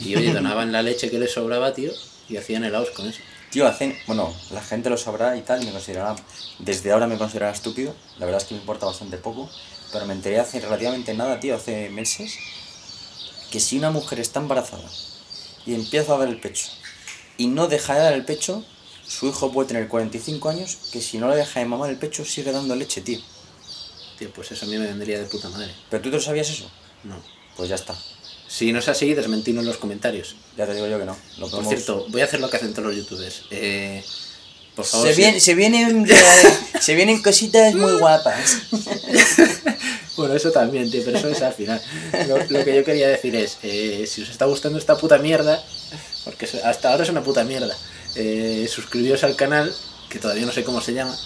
[0.00, 1.92] Y oye, donaban la leche que les sobraba, tío,
[2.28, 3.20] y hacían helados con eso.
[3.50, 3.96] Tío, hacen...
[4.08, 6.16] Bueno, la gente lo sabrá y tal, y me considerará...
[6.58, 7.94] Desde ahora me considerará estúpido.
[8.18, 9.48] La verdad es que me importa bastante poco.
[9.94, 12.34] Pero me enteré hace relativamente nada, tío, hace meses,
[13.52, 14.90] que si una mujer está embarazada
[15.64, 16.66] y empieza a dar el pecho
[17.38, 18.64] y no deja de dar el pecho,
[19.06, 22.24] su hijo puede tener 45 años que si no le deja de mamar el pecho
[22.24, 23.20] sigue dando leche, tío.
[24.18, 25.72] Tío, pues eso a mí me vendría de puta madre.
[25.90, 26.68] ¿Pero tú te lo sabías eso?
[27.04, 27.14] No.
[27.56, 27.96] Pues ya está.
[28.48, 30.34] Si no es así, desmentidlo en los comentarios.
[30.56, 31.16] Ya te digo yo que no.
[31.38, 33.42] Lo Por podemos- cierto, voy a hacer lo que hacen todos los youtubers.
[33.52, 34.04] Eh,
[34.74, 36.06] por favor, Se, viene- se, vienen,
[36.80, 38.58] se vienen cositas muy guapas.
[40.16, 41.82] Bueno, eso también, tío, pero eso es al final.
[42.28, 45.60] Lo, lo que yo quería decir es, eh, si os está gustando esta puta mierda,
[46.24, 47.76] porque hasta ahora es una puta mierda,
[48.14, 49.74] eh, suscribíos al canal,
[50.08, 51.18] que todavía no sé cómo se llama,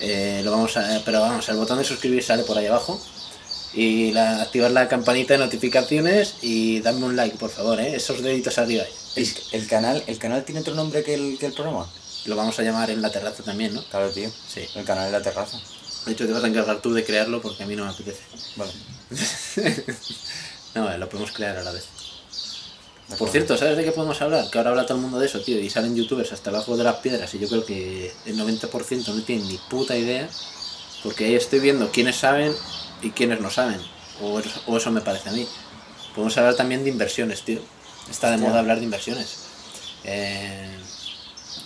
[0.00, 3.00] eh, lo vamos a, pero vamos, el botón de suscribir sale por ahí abajo,
[3.74, 8.22] y la, activar la campanita de notificaciones y darme un like, por favor, eh, esos
[8.22, 8.82] deditos arriba.
[9.14, 11.88] El, el canal, ¿El canal tiene otro nombre que el, que el programa?
[12.26, 13.82] Lo vamos a llamar en la terraza también, ¿no?
[13.84, 14.30] Claro, tío.
[14.48, 14.66] Sí.
[14.74, 15.58] El canal de la terraza.
[16.06, 18.22] De hecho, te vas a encargar tú de crearlo porque a mí no me apetece.
[18.56, 18.72] Vale.
[20.74, 21.84] No, lo podemos crear a la vez.
[23.08, 24.48] De Por cierto, ¿sabes de qué podemos hablar?
[24.50, 26.84] Que ahora habla todo el mundo de eso, tío, y salen youtubers hasta abajo de
[26.84, 30.28] las piedras y yo creo que el 90% no tienen ni puta idea,
[31.02, 32.54] porque ahí estoy viendo quiénes saben
[33.02, 33.80] y quiénes no saben,
[34.22, 35.48] o eso, o eso me parece a mí.
[36.14, 37.60] Podemos hablar también de inversiones, tío.
[38.08, 39.38] Está de moda hablar de inversiones.
[40.04, 40.78] Eh,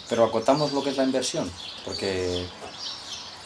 [0.09, 1.51] Pero acotamos lo que es la inversión.
[1.85, 2.47] Porque.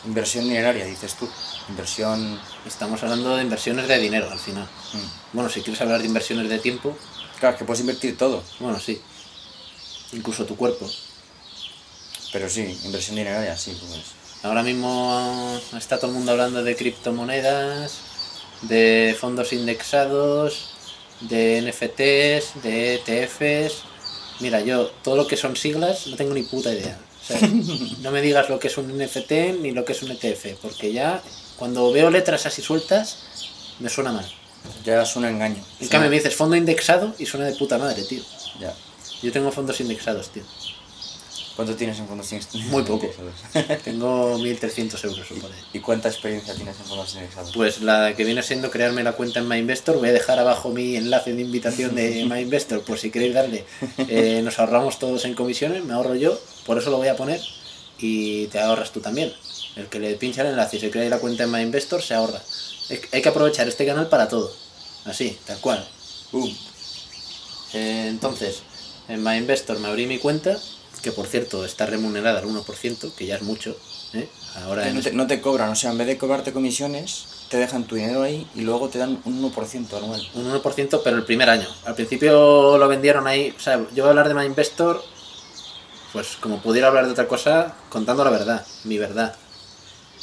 [0.04, 1.28] Inversión dineraria, dices tú.
[1.68, 2.40] Inversión.
[2.66, 4.68] estamos hablando de inversiones de dinero al final.
[4.92, 4.98] mm.
[5.34, 6.96] Bueno, si quieres hablar de inversiones de tiempo,
[7.38, 8.42] Claro, es que puedes invertir todo.
[8.58, 9.00] bueno, sí.
[10.12, 10.88] Incluso tu cuerpo.
[12.32, 14.02] Pero sí, inversión dineraria, sí, pues.
[14.42, 17.98] Ahora mismo está todo el mundo hablando de criptomonedas,
[18.62, 20.70] de fondos indexados,
[21.20, 23.82] de NFTs, de ETFs.
[24.40, 26.98] Mira, yo todo lo que son siglas no tengo ni puta idea.
[27.22, 27.40] O sea,
[28.02, 30.92] no me digas lo que es un NFT ni lo que es un ETF, porque
[30.92, 31.22] ya
[31.56, 33.18] cuando veo letras así sueltas
[33.80, 34.30] me suena mal.
[34.84, 35.62] Ya es un engaño.
[35.80, 38.22] En cambio me dices fondo indexado y suena de puta madre, tío.
[38.60, 38.74] Ya.
[39.22, 40.42] Yo tengo fondos indexados, tío.
[41.58, 42.54] ¿Cuánto tienes en indexados?
[42.66, 43.10] Muy poco.
[43.84, 45.56] Tengo 1.300 euros, supone.
[45.72, 47.52] ¿Y cuánta experiencia tienes en indexados?
[47.52, 49.98] Pues la que viene siendo crearme la cuenta en MyInvestor.
[49.98, 53.64] Voy a dejar abajo mi enlace de invitación de MyInvestor por si queréis darle.
[54.06, 57.40] Eh, nos ahorramos todos en comisiones, me ahorro yo, por eso lo voy a poner
[57.98, 59.32] y te ahorras tú también.
[59.74, 62.40] El que le pincha el enlace y se crea la cuenta en MyInvestor se ahorra.
[62.88, 64.54] Hay hay que aprovechar este canal para todo.
[65.06, 65.84] Así, tal cual.
[66.30, 66.48] Uh,
[67.74, 68.62] Eh, entonces,
[69.08, 70.56] en MyInvestor me abrí mi cuenta,
[71.02, 73.76] que por cierto está remunerada al 1%, que ya es mucho.
[74.14, 74.28] ¿eh?
[74.64, 77.84] Ahora no, te, no te cobran, o sea, en vez de cobrarte comisiones, te dejan
[77.84, 80.28] tu dinero ahí y luego te dan un 1% anual.
[80.34, 81.66] un 1%, pero el primer año.
[81.84, 85.02] Al principio lo vendieron ahí, o sea, yo voy a hablar de MyInvestor,
[86.12, 89.34] pues como pudiera hablar de otra cosa, contando la verdad, mi verdad.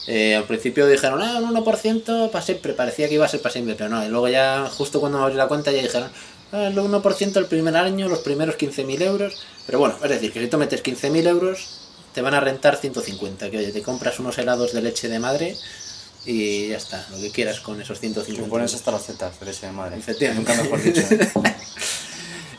[0.08, 3.54] Eh, al principio dijeron, ah, un 1% para siempre, parecía que iba a ser para
[3.54, 6.12] siempre, pero no, y luego ya, justo cuando me abrí la cuenta, ya dijeron,
[6.64, 10.48] el 1% el primer año, los primeros 15.000 euros, pero bueno, es decir, que si
[10.48, 11.82] tú metes 15.000 euros,
[12.14, 15.56] te van a rentar 150, que oye, te compras unos helados de leche de madre
[16.26, 19.72] y ya está, lo que quieras con esos 150 Te pones hasta los Z, de
[19.72, 19.98] madre.
[19.98, 20.52] Efectivamente.
[20.52, 21.02] Nunca mejor dicho.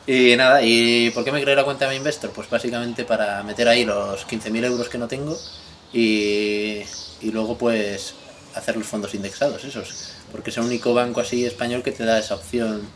[0.09, 2.31] Y nada, ¿y por qué me creé la cuenta de Investor?
[2.31, 5.37] Pues básicamente para meter ahí los 15.000 euros que no tengo
[5.93, 6.83] y,
[7.21, 8.15] y luego pues
[8.55, 10.13] hacer los fondos indexados, esos.
[10.31, 12.89] Porque es el único banco así español que te da esa opción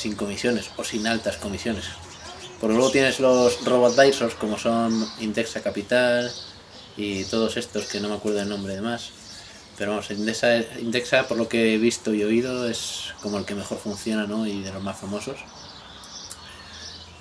[0.00, 1.84] sin comisiones o sin altas comisiones.
[2.60, 6.30] Porque luego tienes los robo-advisors como son Indexa Capital
[6.96, 9.10] y todos estos que no me acuerdo el nombre de más.
[9.78, 13.54] Pero vamos, Indexa, Indexa, por lo que he visto y oído, es como el que
[13.54, 14.46] mejor funciona ¿no?
[14.46, 15.38] y de los más famosos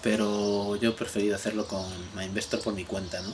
[0.02, 3.34] pero yo he preferido hacerlo con MyInvestor por mi cuenta, ¿no?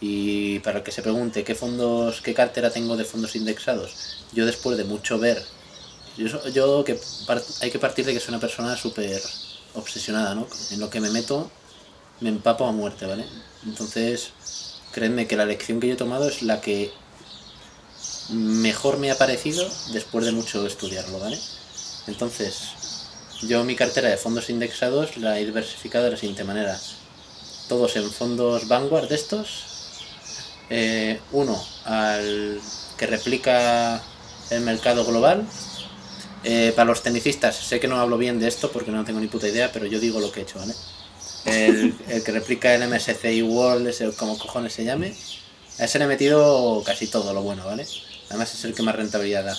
[0.00, 4.44] Y para el que se pregunte qué fondos, qué cartera tengo de fondos indexados, yo
[4.46, 5.42] después de mucho ver,
[6.16, 6.98] yo, yo que
[7.60, 9.22] hay que partir de que soy una persona súper
[9.74, 10.46] obsesionada, ¿no?
[10.70, 11.50] En lo que me meto
[12.20, 13.26] me empapo a muerte, ¿vale?
[13.66, 14.30] Entonces,
[14.92, 16.92] créanme que la lección que yo he tomado es la que
[18.30, 21.38] mejor me ha parecido después de mucho estudiarlo, ¿vale?
[22.06, 22.72] Entonces,
[23.42, 26.78] yo mi cartera de fondos indexados la he diversificado de la siguiente manera.
[27.68, 29.64] Todos en fondos Vanguard de estos.
[30.70, 32.60] Eh, uno al
[32.96, 34.00] que replica
[34.50, 35.44] el mercado global.
[36.44, 39.28] Eh, para los tenicistas, sé que no hablo bien de esto porque no tengo ni
[39.28, 40.74] puta idea, pero yo digo lo que he hecho, ¿vale?
[41.44, 45.14] El, el que replica el MSCI World, ese como cojones se llame,
[45.78, 47.86] a ese le he metido casi todo lo bueno, ¿vale?
[48.28, 49.56] Además es el que más rentabilidad da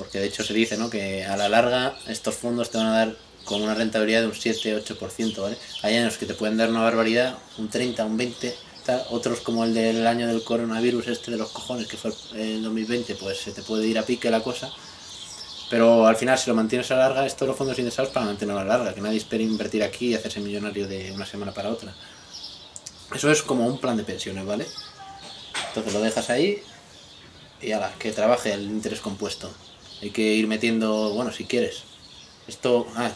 [0.00, 0.88] porque de hecho se dice ¿no?
[0.88, 4.32] que a la larga estos fondos te van a dar con una rentabilidad de un
[4.32, 5.56] 7-8%, ¿vale?
[5.82, 8.54] Hay años que te pueden dar una barbaridad, un 30, un 20,
[8.86, 9.02] tal.
[9.10, 13.14] otros como el del año del coronavirus este de los cojones, que fue el 2020,
[13.16, 14.72] pues se te puede ir a pique la cosa.
[15.70, 18.60] Pero al final, si lo mantienes a la larga, estos los fondos indexados para mantenerlo
[18.60, 21.70] a la larga, que nadie espere invertir aquí y hacerse millonario de una semana para
[21.70, 21.94] otra.
[23.14, 24.66] Eso es como un plan de pensiones, ¿vale?
[25.68, 26.60] Entonces lo dejas ahí
[27.62, 29.48] y ala, que trabaje el interés compuesto.
[30.02, 31.84] Hay que ir metiendo, bueno, si quieres.
[32.48, 33.12] Esto, ah,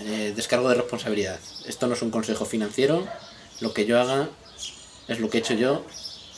[0.00, 1.38] eh, descargo de responsabilidad.
[1.66, 3.06] Esto no es un consejo financiero.
[3.60, 4.30] Lo que yo haga
[5.08, 5.84] es lo que he hecho yo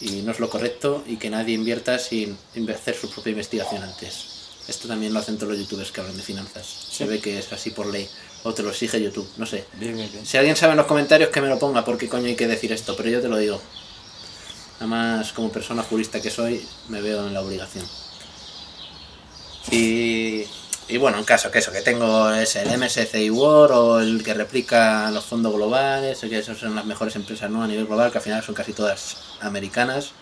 [0.00, 2.38] y no es lo correcto y que nadie invierta sin
[2.74, 4.29] hacer su propia investigación antes.
[4.68, 6.66] Esto también lo hacen todos los youtubers que hablan de finanzas.
[6.66, 8.08] Se ve que es así por ley.
[8.44, 9.64] O te lo exige YouTube, no sé.
[9.74, 10.24] Bien, bien, bien.
[10.24, 12.46] Si alguien sabe en los comentarios que me lo ponga, por qué coño hay que
[12.46, 13.60] decir esto, pero yo te lo digo.
[14.78, 17.84] Además, como persona jurista que soy, me veo en la obligación.
[19.70, 20.19] Y,
[20.90, 24.34] y bueno, en caso que eso, que tengo es el MSCI World o el que
[24.34, 27.62] replica los fondos globales, que esos son las mejores empresas ¿no?
[27.62, 30.12] a nivel global, que al final son casi todas americanas,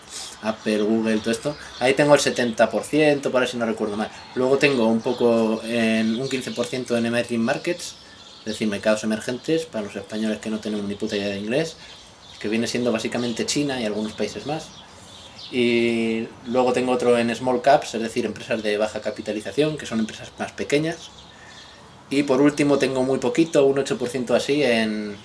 [0.43, 1.57] Apple, Google, todo esto.
[1.79, 4.11] Ahí tengo el 70%, por ahí si no recuerdo mal.
[4.35, 7.95] Luego tengo un poco, en un 15% en Emerging Markets,
[8.39, 11.77] es decir, mercados emergentes, para los españoles que no tenemos ni puta idea de inglés,
[12.39, 14.67] que viene siendo básicamente China y algunos países más.
[15.51, 19.99] Y luego tengo otro en small caps, es decir, empresas de baja capitalización, que son
[19.99, 21.09] empresas más pequeñas.
[22.09, 25.15] Y por último tengo muy poquito, un 8% así, en,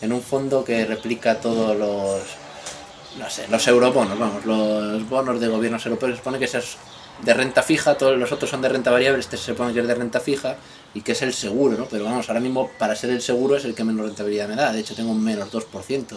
[0.00, 2.22] en un fondo que replica todos los,
[3.18, 6.12] no sé, los eurobonos, vamos, los bonos de gobiernos europeos.
[6.12, 6.76] Se supone que ese es
[7.22, 9.86] de renta fija, todos los otros son de renta variable, este se supone que es
[9.86, 10.56] de renta fija
[10.94, 11.86] y que es el seguro, ¿no?
[11.86, 14.72] Pero vamos, ahora mismo para ser el seguro es el que menos rentabilidad me da,
[14.72, 16.16] de hecho tengo un menos 2%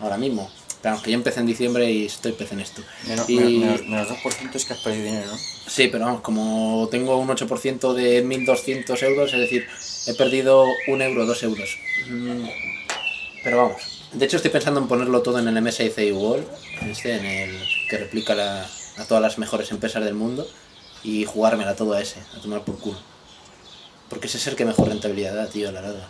[0.00, 0.50] ahora mismo.
[1.02, 2.80] Que yo empecé en diciembre y estoy pez en esto.
[3.08, 5.36] Menos, Y- menos, menos 2% es que has perdido dinero, ¿no?
[5.66, 9.66] Sí, pero vamos, como tengo un 8% de 1.200 euros, es decir,
[10.06, 11.76] he perdido un euro, dos euros.
[12.08, 12.46] Mm,
[13.42, 16.46] Pero vamos, de hecho estoy pensando en ponerlo todo en el MSCI World,
[16.90, 20.48] este, en el que replica la- a todas las mejores empresas del mundo,
[21.02, 22.98] y jugármela todo a ese, a tomar por culo.
[24.08, 26.08] Porque ese es el que mejor rentabilidad da, tío, la verdad.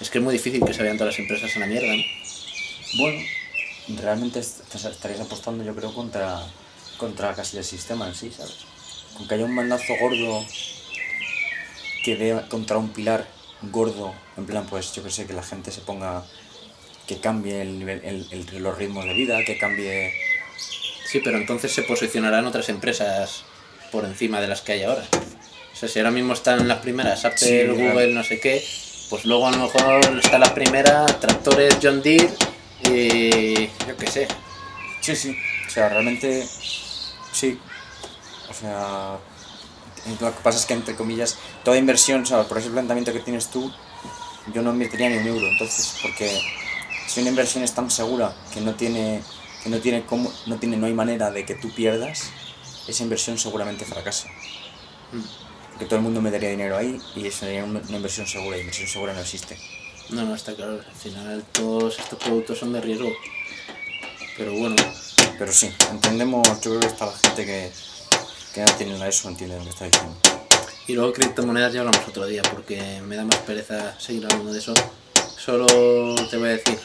[0.00, 2.02] Es que es muy difícil que se vean todas las empresas en la mierda, ¿no?
[2.98, 3.20] Bueno,
[3.96, 6.40] realmente estarías apostando, yo creo, contra,
[6.98, 8.56] contra casi el sistema en sí, ¿sabes?
[9.16, 10.44] Con que haya un mandazo gordo
[12.04, 13.26] que dé contra un pilar
[13.62, 16.24] gordo, en plan, pues yo que sé, que la gente se ponga,
[17.06, 20.12] que cambie el nivel, el- el- los ritmos de vida, que cambie...
[21.06, 23.42] Sí, pero entonces se posicionarán otras empresas
[23.92, 25.04] por encima de las que hay ahora.
[25.72, 28.64] O sea, si ahora mismo están las primeras, Apple, Sí, Google, no sé qué,
[29.10, 32.30] pues luego a lo mejor está la primera, tractores John Deere
[32.84, 34.28] y yo qué sé.
[35.00, 36.46] Sí, sí, o sea, realmente,
[37.32, 37.58] sí.
[38.48, 39.18] O sea,
[40.20, 43.20] lo que pasa es que, entre comillas, toda inversión, o sea, por ese planteamiento que
[43.20, 43.72] tienes tú,
[44.52, 46.40] yo no invertiría ni un euro, entonces, porque
[47.06, 49.22] si una inversión es tan segura que no tiene,
[49.62, 52.30] que no tiene cómo, no tiene, no hay manera de que tú pierdas,
[52.88, 54.28] esa inversión seguramente fracasa.
[55.70, 58.60] Porque todo el mundo metería dinero ahí y eso sería una una inversión segura, y
[58.60, 59.56] inversión segura no existe.
[60.08, 60.80] No, no, está claro.
[60.86, 63.10] Al final todos estos productos son de riesgo.
[64.36, 64.76] Pero bueno,
[65.38, 67.70] Pero sí, entendemos, yo creo que está la gente que,
[68.54, 70.16] que no tiene eso, entiende lo que está diciendo.
[70.86, 74.58] Y luego criptomonedas ya hablamos otro día porque me da más pereza seguir hablando de
[74.58, 74.74] eso.
[75.38, 75.66] Solo
[76.30, 76.78] te voy a decir,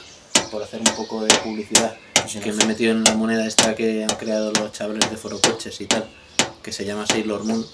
[0.52, 1.96] por hacer un poco de publicidad,
[2.28, 2.58] Sí, que no.
[2.58, 5.80] me he metido en la moneda esta que han creado los chavales de Foro Coches
[5.82, 6.08] y tal,
[6.62, 7.66] que se llama Sailor Moon.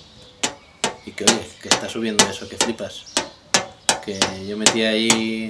[1.05, 3.05] Y que oye, que está subiendo eso, que flipas.
[4.05, 5.49] Que yo metí ahí...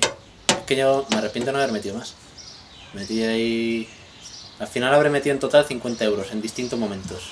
[0.49, 2.13] Es que yo me arrepiento de no haber metido más.
[2.93, 3.89] Metí ahí...
[4.59, 7.31] Al final habré metido en total 50 euros en distintos momentos.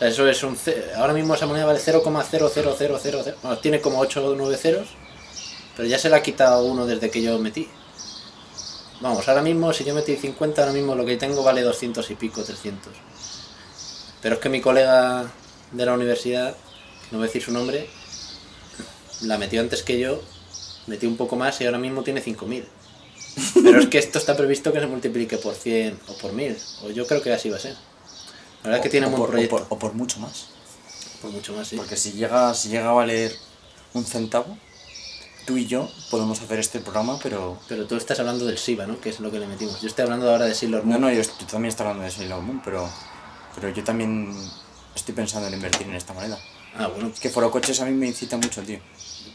[0.00, 0.58] Eso es un...
[0.96, 3.34] Ahora mismo esa moneda vale 0,00000.
[3.42, 4.88] Bueno, tiene como 8 o 9 ceros.
[5.76, 7.68] Pero ya se le ha quitado uno desde que yo metí.
[9.00, 12.14] Vamos, ahora mismo si yo metí 50, ahora mismo lo que tengo vale 200 y
[12.14, 12.92] pico, 300.
[14.20, 15.24] Pero es que mi colega
[15.72, 16.54] de la universidad,
[17.10, 17.88] no voy a decir su nombre,
[19.22, 20.22] la metió antes que yo,
[20.86, 22.64] metió un poco más y ahora mismo tiene 5.000.
[23.64, 26.90] Pero es que esto está previsto que se multiplique por 100 o por 1000, o
[26.90, 27.72] yo creo que así va a ser.
[28.62, 29.56] La verdad es que tiene o un buen por, o proyecto.
[29.56, 30.46] por- o por mucho más.
[31.20, 31.76] Por mucho más, sí.
[31.76, 33.32] Porque si llega, si llega a valer
[33.94, 34.56] un centavo,
[35.46, 37.58] tú y yo podemos hacer este programa, pero...
[37.68, 39.00] Pero tú estás hablando del SIBA, ¿no?
[39.00, 39.80] Que es lo que le metimos.
[39.80, 41.00] Yo estoy hablando ahora de Sailor No, Moon.
[41.00, 42.88] no, yo, yo también estoy hablando de Sailor Moon, pero,
[43.54, 44.32] pero yo también
[44.94, 46.38] estoy pensando en invertir en esta moneda.
[46.78, 48.78] Ah, bueno, Es que Foro Coches a mí me incita mucho, tío.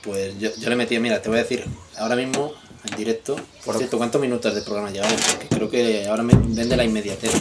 [0.04, 1.66] Pues yo, yo le metí, mira, te voy a decir,
[1.98, 2.54] ahora mismo,
[2.90, 5.20] en directo, por cierto, ¿cuántos minutos de programa llevamos?
[5.22, 7.34] Porque creo que ahora me vende la inmediatez.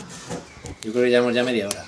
[0.83, 1.85] Yo creo que llevamos ya media hora.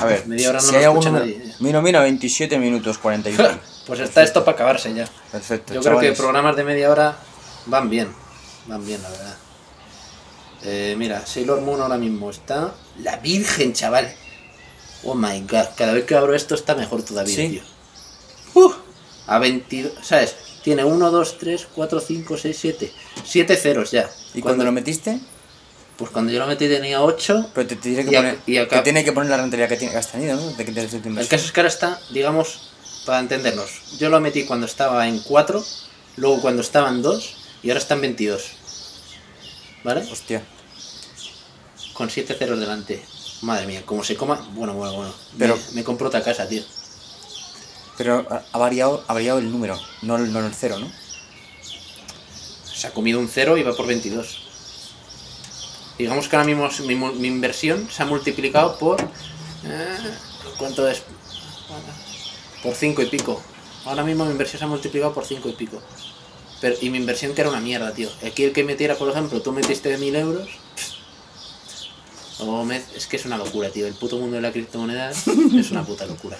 [0.00, 1.54] A ver, Media hora no si hay escucha alguno- nadie.
[1.60, 3.48] Mira, mira, 27 minutos 41.
[3.88, 5.08] Pues está esto para acabarse ya.
[5.32, 7.16] Perfecto, Yo creo que programas de media hora
[7.64, 8.08] van bien,
[8.66, 9.36] van bien, la verdad.
[10.64, 14.14] Eh, mira, Sailor Moon ahora mismo está la Virgen, chaval.
[15.04, 17.48] Oh my god, cada vez que abro esto está mejor todavía, ¿Sí?
[17.48, 17.62] tío.
[18.54, 18.72] Uh,
[19.26, 20.34] a 22, ¿sabes?
[20.64, 22.92] Tiene 1, 2, 3, 4, 5, 6, 7.
[23.24, 24.10] 7 ceros ya.
[24.34, 25.20] ¿Y cuando lo metiste?
[25.96, 27.50] Pues cuando yo lo metí tenía 8.
[27.54, 29.76] Pero te, te tiene que poner, y acá- te tiene que poner la rentabilidad que,
[29.76, 30.50] tiene, que has tenido, ¿no?
[30.52, 32.70] De que tienes tu El caso es que ahora está, digamos,
[33.06, 33.70] para entendernos.
[33.98, 35.64] Yo lo metí cuando estaba en 4,
[36.16, 38.42] luego cuando estaba en 2 y ahora está en 22.
[39.84, 40.02] ¿Vale?
[40.10, 40.42] Hostia.
[41.94, 43.02] Con 7 ceros delante.
[43.42, 44.46] Madre mía, como se coma.
[44.52, 45.14] Bueno, bueno, bueno.
[45.38, 46.62] Pero- Me, me compro otra casa, tío.
[47.96, 50.88] Pero ha, variado, ha variado el número, no el, no el cero, ¿no?
[52.72, 54.44] Se ha comido un 0 y va por 22.
[55.98, 56.68] Digamos que ahora mismo
[57.18, 59.00] mi, inversión se ha multiplicado por.
[59.02, 60.14] eh,
[60.58, 61.02] ¿Cuánto es?
[62.62, 63.42] Por 5 y pico.
[63.84, 65.82] Ahora mismo mi inversión se ha multiplicado por 5 y pico.
[66.60, 68.08] Pero, y mi inversión que era una mierda, tío.
[68.24, 70.48] Aquí el que metiera, por ejemplo, tú metiste 1000 euros.
[72.64, 73.86] Me- es que es una locura, tío.
[73.86, 75.10] El puto mundo de la criptomoneda
[75.58, 76.36] es una puta locura.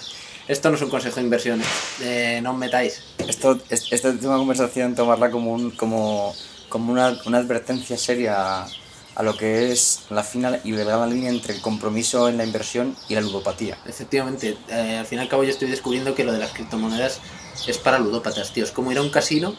[0.46, 1.60] Esto no es un consejo de inversión.
[2.00, 3.02] eh, no os metáis.
[3.26, 6.34] Esto, es- esta última conversación tomarla como, un, como,
[6.68, 8.68] como una, una advertencia seria a,
[9.14, 12.96] a lo que es la fina y delgada línea entre el compromiso en la inversión
[13.08, 13.76] y la ludopatía.
[13.86, 17.20] Efectivamente, eh, al fin y al cabo yo estoy descubriendo que lo de las criptomonedas
[17.66, 18.64] es para ludópatas, tío.
[18.64, 19.54] Es como ir a un casino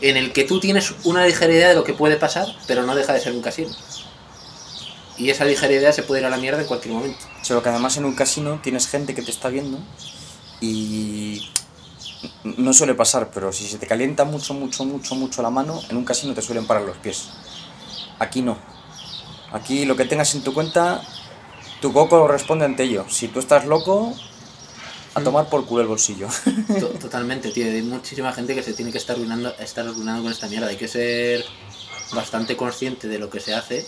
[0.00, 2.94] en el que tú tienes una ligera idea de lo que puede pasar, pero no
[2.96, 3.70] deja de ser un casino.
[5.18, 7.18] Y esa ligera idea se puede ir a la mierda en cualquier momento.
[7.42, 9.78] Solo que además en un casino tienes gente que te está viendo
[10.60, 11.50] y
[12.44, 15.96] no suele pasar, pero si se te calienta mucho, mucho, mucho, mucho la mano, en
[15.96, 17.28] un casino te suelen parar los pies.
[18.18, 18.58] Aquí no.
[19.52, 21.02] Aquí lo que tengas en tu cuenta,
[21.80, 23.04] tu coco responde ante ello.
[23.08, 24.14] Si tú estás loco,
[25.14, 26.28] a tomar por culo el bolsillo.
[26.78, 27.64] To- Totalmente, tío.
[27.66, 30.68] Hay muchísima gente que se tiene que estar arruinando, estar arruinando con esta mierda.
[30.68, 31.44] Hay que ser
[32.12, 33.86] bastante consciente de lo que se hace.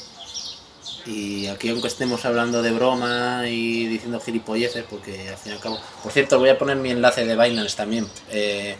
[1.06, 5.60] Y aquí, aunque estemos hablando de broma y diciendo gilipolleces, porque al fin y al
[5.60, 5.80] cabo.
[6.02, 8.06] Por cierto, voy a poner mi enlace de Binance también.
[8.30, 8.76] eh,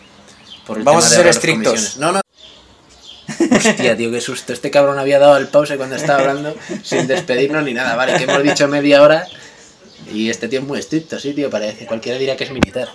[0.66, 1.72] por el Vamos tema a ser estrictos.
[1.72, 1.96] comisiones.
[1.96, 2.20] No, no.
[3.56, 4.52] Hostia, tío, qué susto.
[4.52, 7.96] Este cabrón había dado el pause cuando estaba hablando sin despedirnos ni nada.
[7.96, 9.26] Vale, que hemos dicho media hora
[10.12, 11.48] y este tío es muy estricto, sí, tío.
[11.50, 12.88] Parece cualquiera diría que es militar.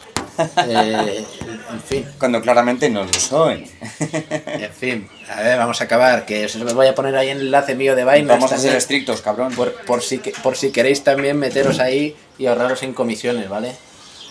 [0.67, 1.25] Eh,
[1.71, 3.69] en fin, Cuando claramente no lo soy.
[3.99, 5.09] en fin.
[5.29, 6.25] A ver, vamos a acabar.
[6.25, 8.25] Que os voy a poner ahí el enlace mío de Binance.
[8.25, 9.53] Vamos a ser también, estrictos, cabrón.
[9.55, 13.75] por, por, si, que- por si queréis también meteros ahí y ahorraros en comisiones, ¿vale?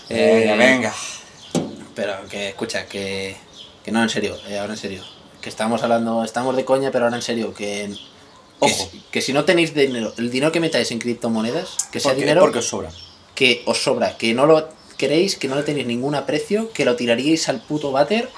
[0.09, 0.93] Venga, Eh, venga.
[1.95, 3.37] Pero que, escucha, que,
[3.85, 5.03] que no, en serio, eh, ahora en serio.
[5.41, 7.97] Que estamos hablando, estamos de coña, pero ahora en serio, que, que,
[8.61, 8.89] Ojo.
[8.91, 12.41] si- que si no tenéis dinero, el dinero que metáis en criptomonedas, que sea dinero
[12.41, 12.91] porque os sobra.
[13.35, 16.97] que os sobra, que no lo queréis, que no le tenéis ningún aprecio, que lo
[16.97, 18.29] tiraríais al puto váter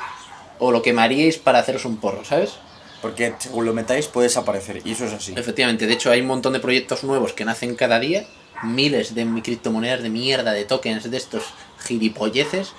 [0.58, 2.54] o lo quemaríais para haceros un porro, ¿sabes?
[3.02, 4.80] Porque según lo metáis puede desaparecer.
[4.84, 5.34] Y eso es así.
[5.36, 8.26] Efectivamente, de hecho hay un montón de proyectos nuevos que nacen cada día,
[8.62, 11.44] miles de criptomonedas de mierda, de tokens de estos
[11.86, 12.72] gilipolleces,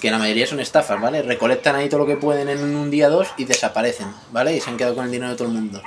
[0.00, 1.22] que la mayoría son estafas, ¿vale?
[1.22, 4.56] Recolectan ahí todo lo que pueden en un día o dos y desaparecen, ¿vale?
[4.56, 5.82] Y se han quedado con el dinero de todo el mundo.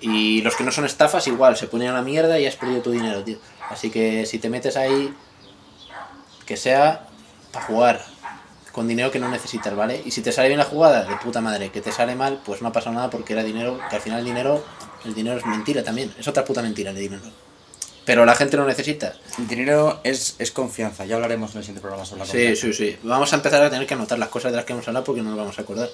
[0.00, 2.82] Y los que no son estafas, igual, se ponen a la mierda y has perdido
[2.82, 3.38] tu dinero, tío.
[3.70, 5.14] Así que si te metes ahí,
[6.46, 7.06] que sea
[7.52, 8.04] para jugar,
[8.72, 10.02] con dinero que no necesitas, ¿vale?
[10.04, 12.60] Y si te sale bien la jugada, de puta madre, que te sale mal, pues
[12.62, 14.64] no ha pasado nada porque era dinero, que al final el dinero,
[15.04, 17.22] el dinero es mentira también, es otra puta mentira el dinero.
[18.04, 19.14] Pero la gente lo necesita.
[19.38, 21.06] El dinero es, es confianza.
[21.06, 22.60] Ya hablaremos en el siguiente programa sobre la Sí, confianza.
[22.60, 22.98] sí, sí.
[23.02, 25.22] Vamos a empezar a tener que anotar las cosas de las que hemos hablado porque
[25.22, 25.88] no nos vamos a acordar.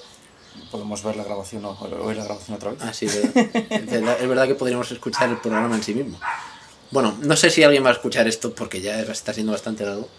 [0.71, 2.79] Podemos ver la grabación o oír la grabación otra vez.
[2.81, 3.49] Ah, sí, es verdad.
[3.69, 4.17] es verdad.
[4.19, 6.19] Es verdad que podríamos escuchar el programa en sí mismo.
[6.89, 10.09] Bueno, no sé si alguien va a escuchar esto porque ya está siendo bastante largo.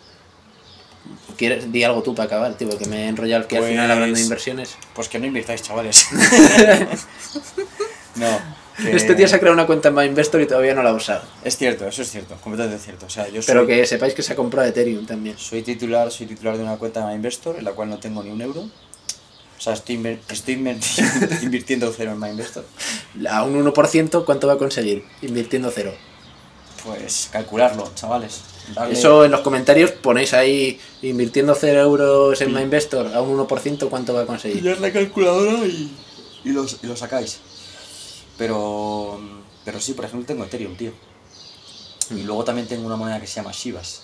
[1.36, 2.76] ¿Quieres, di algo tú para acabar, tío?
[2.78, 4.76] Que me he enrollado que al final hablando de Pues- inversiones.
[4.94, 6.06] Pues que no invirtáis, chavales.
[8.16, 8.26] no.
[8.76, 10.94] que- Este tío se ha creado una cuenta en MyInvestor y todavía no la ha
[10.94, 11.22] usado.
[11.44, 13.06] Es cierto, eso es cierto, completamente cierto.
[13.06, 15.36] O sea, yo soy, Pero que sepáis que se ha comprado Ethereum también.
[15.38, 18.30] soy titular, soy titular de una cuenta de MyInvestor en la cual no tengo ni
[18.30, 18.60] un euro.
[18.62, 20.78] O sea, estoy, inver- estoy inver-
[21.42, 22.64] invirtiendo cero en MyInvestor.
[23.30, 25.04] A un 1%, ¿cuánto va a conseguir?
[25.22, 25.92] Invirtiendo cero.
[26.84, 28.40] Pues calcularlo, chavales.
[28.90, 34.14] Eso en los comentarios ponéis ahí invirtiendo 0 euros en MyInvestor a un 1%, ¿cuánto
[34.14, 34.60] va a conseguir?
[34.62, 35.90] Pillar la calculadora y,
[36.44, 37.38] y, los- y lo sacáis.
[38.38, 39.20] Pero,
[39.64, 40.92] pero sí, por ejemplo, tengo Ethereum, tío.
[42.10, 44.02] Y luego también tengo una moneda que se llama Shivas.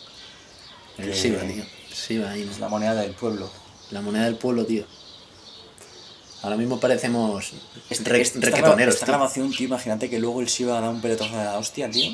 [0.99, 1.65] El que Shiba, tío.
[1.95, 2.51] Shiba, ahí, ¿no?
[2.53, 3.49] Es la moneda del pueblo.
[3.91, 4.85] La moneda del pueblo, tío.
[6.43, 7.53] Ahora mismo parecemos
[7.91, 8.21] Este- re-
[8.89, 12.13] esta, grabación, tío, imagínate que luego el Shiva da un pelotazo de la hostia, tío.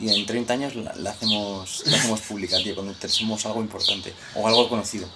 [0.00, 4.12] Y en 30 años la, la hacemos, la hacemos pública, tío, cuando tenemos algo importante
[4.34, 5.08] o algo conocido.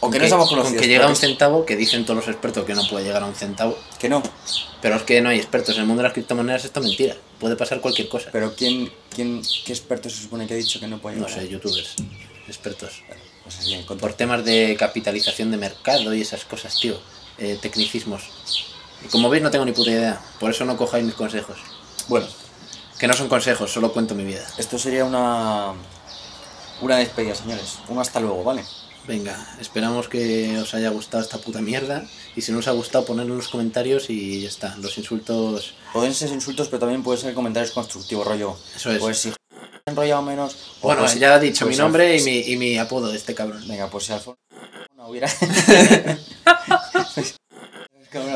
[0.00, 0.80] O Con que no con conocidos.
[0.80, 3.26] que llega a un centavo, que dicen todos los expertos que no puede llegar a
[3.26, 3.76] un centavo.
[3.98, 4.22] que, no.
[4.80, 5.74] Pero es que no hay expertos.
[5.74, 7.16] En el mundo de las criptomonedas esto es mentira.
[7.40, 8.28] Puede pasar cualquier cosa.
[8.30, 11.42] Pero ¿quién, quién, ¿qué experto se supone que ha dicho que no puede No llegar?
[11.42, 11.96] sé, youtubers.
[12.46, 13.02] Expertos.
[13.42, 17.00] Pues así, Por temas de capitalización de mercado y esas cosas, tío.
[17.38, 18.22] Eh, tecnicismos.
[19.10, 20.20] Como veis no tengo ni puta idea.
[20.38, 21.56] Por eso no cojáis mis consejos.
[22.06, 22.26] Bueno,
[22.98, 24.44] Que no son consejos, solo cuento mi vida.
[24.58, 25.72] esto sería una,
[26.80, 27.78] una despedida, señores.
[27.88, 28.64] Un hasta luego, ¿vale?
[29.06, 32.04] Venga, esperamos que os haya gustado esta puta mierda.
[32.36, 34.76] Y si no os ha gustado, ponedlo en los comentarios y ya está.
[34.78, 35.74] Los insultos.
[35.92, 38.56] Pueden ser insultos, pero también pueden ser comentarios constructivos, rollo.
[38.76, 38.98] Eso es.
[38.98, 39.32] Pues si
[39.86, 40.56] enrollado menos.
[40.82, 43.34] Bueno, pues- ya he dicho pues mi nombre y mi, y mi apodo de este
[43.34, 43.66] cabrón.
[43.66, 44.38] Venga, pues si Alfonso
[44.96, 45.28] no hubiera.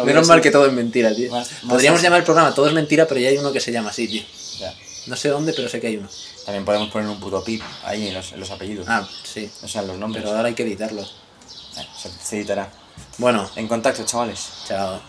[0.04, 1.30] Menos mal que todo es mentira, tío.
[1.30, 2.04] Más- más Podríamos así.
[2.04, 4.22] llamar el programa Todo es mentira, pero ya hay uno que se llama así, tío.
[5.06, 6.08] No sé dónde, pero sé que hay uno.
[6.44, 8.86] También podemos poner un puto pip ahí en los, en los apellidos.
[8.88, 9.50] Ah, sí.
[9.62, 10.22] O sea, en los nombres.
[10.24, 11.02] Pero ahora hay que editarlo.
[11.02, 12.70] Eh, se, se editará.
[13.18, 14.48] Bueno, En contacto, chavales.
[14.66, 15.00] chao.